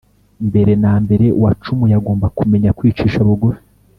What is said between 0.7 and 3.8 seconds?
na mbere uwacumuye agomba kumenya kwicisha bugufi